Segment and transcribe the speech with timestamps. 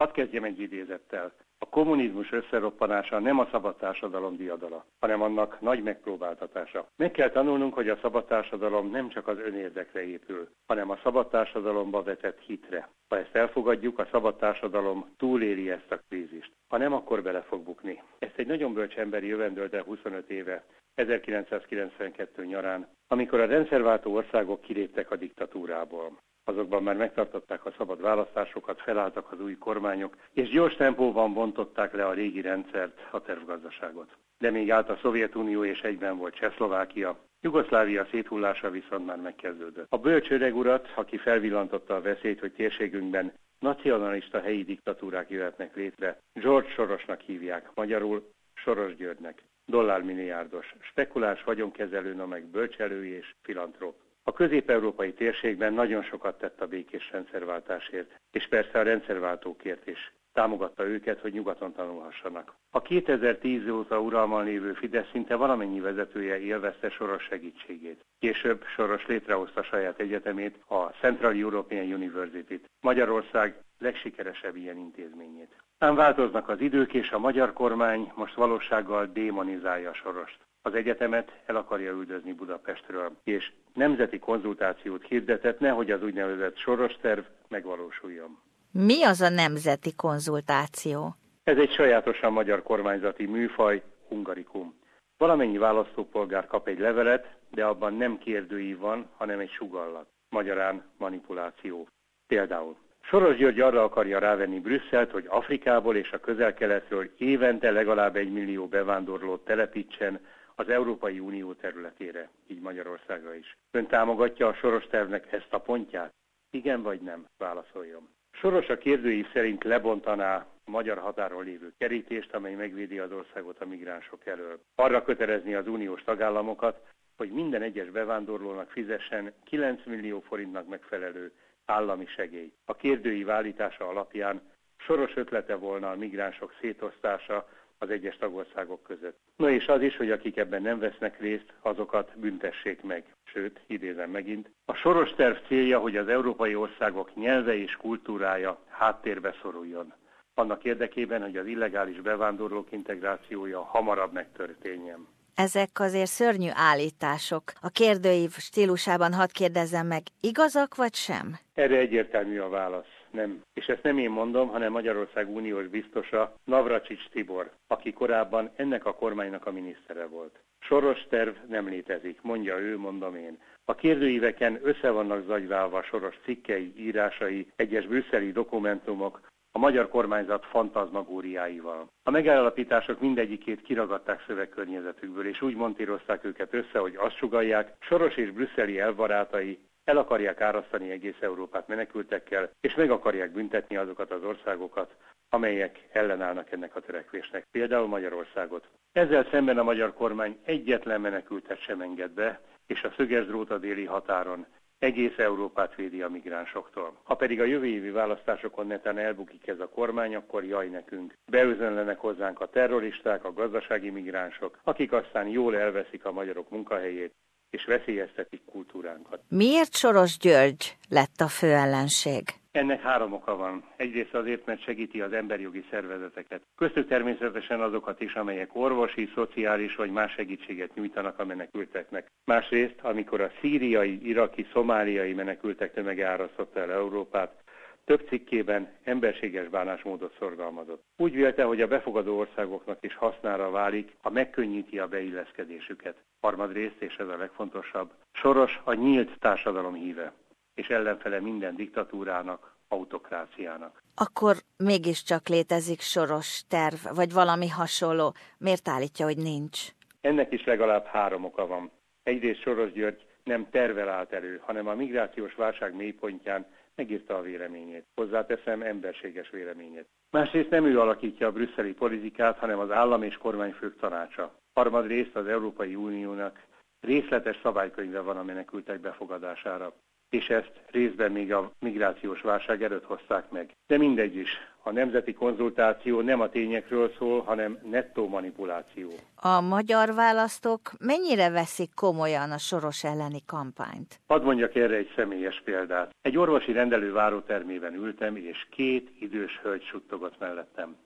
[0.00, 1.32] Hadd kezdjem egy idézettel.
[1.58, 6.86] A kommunizmus összeroppanása nem a szabad társadalom diadala, hanem annak nagy megpróbáltatása.
[6.96, 11.28] Meg kell tanulnunk, hogy a szabad társadalom nem csak az önérdekre épül, hanem a szabad
[11.28, 12.88] társadalomba vetett hitre.
[13.08, 16.52] Ha ezt elfogadjuk, a szabad társadalom túléli ezt a krízist.
[16.68, 18.02] Ha nem, akkor bele fog bukni.
[18.18, 20.64] Ezt egy nagyon bölcs emberi jövendölte 25 éve,
[20.94, 26.18] 1992 nyarán, amikor a rendszerváltó országok kiléptek a diktatúrából
[26.50, 32.06] azokban már megtartották a szabad választásokat, felálltak az új kormányok, és gyors tempóban bontották le
[32.06, 34.16] a régi rendszert, a tervgazdaságot.
[34.38, 39.86] De még állt a Szovjetunió és egyben volt Csehszlovákia, Jugoszlávia széthullása viszont már megkezdődött.
[39.88, 46.20] A bölcs öreg urat, aki felvillantotta a veszélyt, hogy térségünkben nacionalista helyi diktatúrák jöhetnek létre,
[46.32, 49.42] George Sorosnak hívják, magyarul Soros Györgynek.
[49.66, 53.94] Dollármilliárdos, spekuláns vagyonkezelő, meg bölcselő és filantróp.
[54.24, 60.12] A közép-európai térségben nagyon sokat tett a békés rendszerváltásért, és persze a rendszerváltókért is.
[60.32, 62.54] Támogatta őket, hogy nyugaton tanulhassanak.
[62.70, 68.04] A 2010 óta uralman lévő Fidesz szinte valamennyi vezetője élvezte Soros segítségét.
[68.18, 75.56] Később Soros létrehozta saját egyetemét, a Central European University-t, Magyarország legsikeresebb ilyen intézményét.
[75.78, 81.56] Ám változnak az idők, és a magyar kormány most valósággal démonizálja Sorost az egyetemet el
[81.56, 88.38] akarja üldözni Budapestről, és nemzeti konzultációt hirdetett, nehogy az úgynevezett soros terv megvalósuljon.
[88.72, 91.14] Mi az a nemzeti konzultáció?
[91.44, 94.78] Ez egy sajátosan magyar kormányzati műfaj, hungarikum.
[95.16, 100.06] Valamennyi választópolgár kap egy levelet, de abban nem kérdői van, hanem egy sugallat.
[100.28, 101.88] Magyarán manipuláció.
[102.26, 108.32] Például Soros György arra akarja rávenni Brüsszelt, hogy Afrikából és a közel-keletről évente legalább egy
[108.32, 110.20] millió bevándorlót telepítsen
[110.60, 113.56] az Európai Unió területére, így Magyarországra is.
[113.70, 116.12] Ön támogatja a Soros tervnek ezt a pontját?
[116.50, 117.26] Igen vagy nem?
[117.38, 118.08] Válaszoljon.
[118.30, 123.66] Soros a kérdőív szerint lebontaná a magyar határon lévő kerítést, amely megvédi az országot a
[123.66, 124.60] migránsok elől.
[124.74, 131.32] Arra kötelezni az uniós tagállamokat, hogy minden egyes bevándorlónak fizessen 9 millió forintnak megfelelő
[131.64, 132.52] állami segély.
[132.64, 134.40] A kérdői állítása alapján
[134.76, 137.48] soros ötlete volna a migránsok szétosztása
[137.82, 139.18] az egyes tagországok között.
[139.36, 143.04] Na és az is, hogy akik ebben nem vesznek részt, azokat büntessék meg.
[143.24, 149.34] Sőt, idézem megint, a soros terv célja, hogy az európai országok nyelve és kultúrája háttérbe
[149.42, 149.92] szoruljon.
[150.34, 155.06] Annak érdekében, hogy az illegális bevándorlók integrációja hamarabb megtörténjen.
[155.46, 157.42] Ezek azért szörnyű állítások.
[157.60, 161.38] A kérdőív stílusában hadd kérdezzem meg, igazak vagy sem?
[161.54, 163.40] Erre egyértelmű a válasz nem.
[163.54, 168.94] És ezt nem én mondom, hanem Magyarország uniós biztosa Navracsics Tibor, aki korábban ennek a
[168.94, 170.38] kormánynak a minisztere volt.
[170.58, 173.38] Soros terv nem létezik, mondja ő, mondom én.
[173.64, 179.20] A kérdőíveken össze vannak zagyválva soros cikkei, írásai, egyes brüsszeli dokumentumok,
[179.52, 181.86] a magyar kormányzat fantazmagóriáival.
[182.02, 188.30] A megállapítások mindegyikét kiragadták szövegkörnyezetükből, és úgy montírozták őket össze, hogy azt sugalják, Soros és
[188.30, 194.94] brüsszeli elbarátai el akarják árasztani egész Európát menekültekkel, és meg akarják büntetni azokat az országokat,
[195.28, 198.68] amelyek ellenállnak ennek a törekvésnek, például Magyarországot.
[198.92, 203.58] Ezzel szemben a magyar kormány egyetlen menekültet sem enged be, és a szöges drót a
[203.58, 204.46] déli határon
[204.80, 206.96] egész Európát védi a migránsoktól.
[207.02, 211.14] Ha pedig a jövő évi választásokon netán elbukik ez a kormány, akkor jaj nekünk.
[211.26, 217.14] Beüzenlenek hozzánk a terroristák, a gazdasági migránsok, akik aztán jól elveszik a magyarok munkahelyét,
[217.50, 219.20] és veszélyeztetik kultúránkat.
[219.28, 222.39] Miért Soros György lett a fő ellenség?
[222.52, 223.64] Ennek három oka van.
[223.76, 226.42] Egyrészt azért, mert segíti az emberjogi szervezeteket.
[226.56, 232.10] Köztük természetesen azokat is, amelyek orvosi, szociális vagy más segítséget nyújtanak a menekülteknek.
[232.24, 237.42] Másrészt, amikor a szíriai, iraki, szomáliai menekültek tömege árasztotta el Európát,
[237.84, 240.82] több cikkében emberséges bánásmódot szorgalmazott.
[240.96, 245.96] Úgy vélte, hogy a befogadó országoknak is hasznára válik, ha megkönnyíti a beilleszkedésüket.
[246.20, 250.12] Harmadrészt, és ez a legfontosabb, Soros a nyílt társadalom híve,
[250.60, 253.82] és ellenfele minden diktatúrának, autokráciának.
[253.94, 258.14] Akkor mégiscsak létezik soros terv, vagy valami hasonló.
[258.38, 259.58] Miért állítja, hogy nincs?
[260.00, 261.70] Ennek is legalább három oka van.
[262.02, 267.86] Egyrészt Soros György nem tervel állt elő, hanem a migrációs válság mélypontján megírta a véleményét.
[267.94, 269.86] Hozzáteszem emberséges véleményét.
[270.10, 274.34] Másrészt nem ő alakítja a brüsszeli politikát, hanem az állam és kormányfők tanácsa.
[274.52, 276.46] Harmadrészt az Európai Uniónak
[276.80, 279.72] részletes szabálykönyve van a menekültek befogadására.
[280.10, 283.52] És ezt részben még a migrációs válság előtt hozták meg.
[283.66, 284.28] De mindegy is,
[284.62, 288.90] a nemzeti konzultáció nem a tényekről szól, hanem nettó manipuláció.
[289.14, 294.00] A magyar választók mennyire veszik komolyan a soros elleni kampányt?
[294.06, 295.94] Hadd mondjak erre egy személyes példát.
[296.02, 300.76] Egy orvosi rendelő várótermében ültem, és két idős hölgy suttogott mellettem.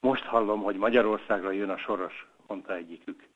[0.00, 3.28] Most hallom, hogy Magyarországra jön a soros, mondta egyikük.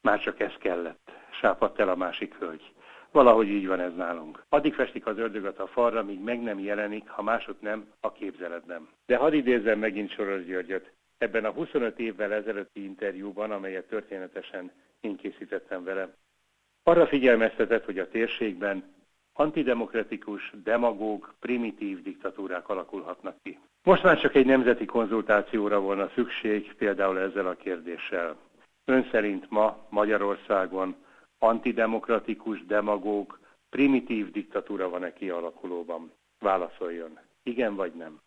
[0.00, 1.10] Már csak ez kellett,
[1.40, 2.72] sápadt el a másik hölgy.
[3.14, 4.44] Valahogy így van ez nálunk.
[4.48, 8.88] Addig festik az ördögöt a falra, míg meg nem jelenik, ha másod nem, a képzeletben.
[9.06, 10.92] De hadd idézzem megint Soros Györgyöt.
[11.18, 14.70] Ebben a 25 évvel ezelőtti interjúban, amelyet történetesen
[15.00, 16.14] én készítettem vele,
[16.82, 18.94] arra figyelmeztetett, hogy a térségben
[19.32, 23.58] antidemokratikus, demagóg, primitív diktatúrák alakulhatnak ki.
[23.82, 28.36] Most már csak egy nemzeti konzultációra volna szükség, például ezzel a kérdéssel.
[28.84, 30.96] Ön szerint ma Magyarországon
[31.38, 33.38] antidemokratikus, demagóg,
[33.70, 36.12] primitív diktatúra van-e kialakulóban?
[36.38, 37.18] Válaszoljon.
[37.42, 38.20] Igen vagy nem?